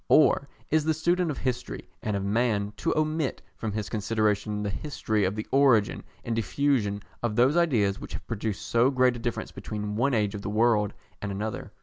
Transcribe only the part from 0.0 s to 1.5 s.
Or is the student of